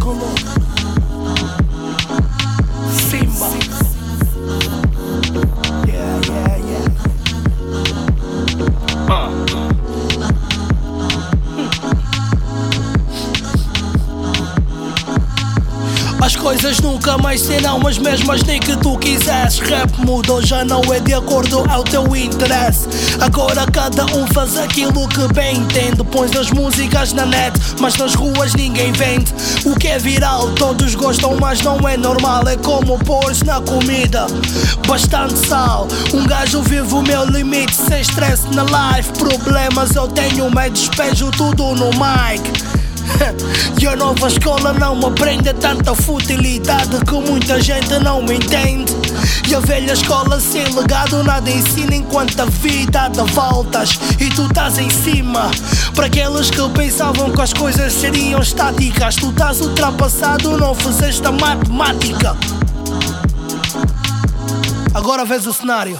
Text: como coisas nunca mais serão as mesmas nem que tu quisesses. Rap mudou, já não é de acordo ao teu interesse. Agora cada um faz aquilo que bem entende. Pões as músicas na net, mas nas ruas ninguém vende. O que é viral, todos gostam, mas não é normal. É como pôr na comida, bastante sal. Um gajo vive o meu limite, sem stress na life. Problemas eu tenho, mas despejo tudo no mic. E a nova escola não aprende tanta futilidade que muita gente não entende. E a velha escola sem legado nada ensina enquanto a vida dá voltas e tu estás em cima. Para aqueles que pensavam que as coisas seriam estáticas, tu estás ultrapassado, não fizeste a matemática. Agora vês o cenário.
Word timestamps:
como 0.00 0.31
coisas 16.36 16.78
nunca 16.78 17.18
mais 17.18 17.40
serão 17.40 17.84
as 17.84 17.98
mesmas 17.98 18.44
nem 18.44 18.60
que 18.60 18.76
tu 18.76 18.96
quisesses. 18.96 19.58
Rap 19.58 19.90
mudou, 20.06 20.40
já 20.40 20.64
não 20.64 20.80
é 20.94 21.00
de 21.00 21.12
acordo 21.12 21.64
ao 21.68 21.82
teu 21.82 22.14
interesse. 22.14 22.86
Agora 23.20 23.66
cada 23.66 24.06
um 24.06 24.24
faz 24.28 24.56
aquilo 24.56 25.08
que 25.08 25.26
bem 25.34 25.56
entende. 25.56 26.04
Pões 26.04 26.30
as 26.36 26.50
músicas 26.52 27.12
na 27.12 27.26
net, 27.26 27.58
mas 27.80 27.96
nas 27.96 28.14
ruas 28.14 28.54
ninguém 28.54 28.92
vende. 28.92 29.34
O 29.64 29.74
que 29.74 29.88
é 29.88 29.98
viral, 29.98 30.52
todos 30.52 30.94
gostam, 30.94 31.36
mas 31.40 31.60
não 31.62 31.76
é 31.88 31.96
normal. 31.96 32.46
É 32.46 32.56
como 32.56 32.96
pôr 33.00 33.32
na 33.44 33.60
comida, 33.60 34.26
bastante 34.86 35.34
sal. 35.48 35.88
Um 36.14 36.24
gajo 36.24 36.62
vive 36.62 36.94
o 36.94 37.02
meu 37.02 37.24
limite, 37.24 37.74
sem 37.74 38.00
stress 38.00 38.46
na 38.54 38.62
life. 38.62 39.10
Problemas 39.18 39.96
eu 39.96 40.06
tenho, 40.06 40.48
mas 40.50 40.72
despejo 40.72 41.32
tudo 41.32 41.74
no 41.74 41.90
mic. 41.90 42.71
E 43.80 43.86
a 43.86 43.96
nova 43.96 44.28
escola 44.28 44.72
não 44.72 45.06
aprende 45.06 45.52
tanta 45.54 45.94
futilidade 45.94 47.04
que 47.04 47.14
muita 47.14 47.60
gente 47.60 47.98
não 47.98 48.22
entende. 48.24 48.92
E 49.48 49.54
a 49.54 49.60
velha 49.60 49.92
escola 49.92 50.38
sem 50.40 50.64
legado 50.74 51.22
nada 51.24 51.50
ensina 51.50 51.94
enquanto 51.94 52.38
a 52.40 52.44
vida 52.44 53.08
dá 53.08 53.24
voltas 53.24 53.98
e 54.20 54.28
tu 54.30 54.46
estás 54.46 54.78
em 54.78 54.88
cima. 54.88 55.50
Para 55.94 56.06
aqueles 56.06 56.50
que 56.50 56.68
pensavam 56.70 57.32
que 57.32 57.40
as 57.40 57.52
coisas 57.52 57.92
seriam 57.92 58.40
estáticas, 58.40 59.16
tu 59.16 59.30
estás 59.30 59.60
ultrapassado, 59.60 60.56
não 60.56 60.74
fizeste 60.74 61.26
a 61.26 61.32
matemática. 61.32 62.36
Agora 64.94 65.24
vês 65.24 65.46
o 65.46 65.52
cenário. 65.52 65.98